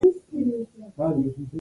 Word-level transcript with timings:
د 0.03 0.03
سولي 0.15 0.45
لپاره 0.81 1.15
مظاهره 1.19 1.29
ده. 1.35 1.47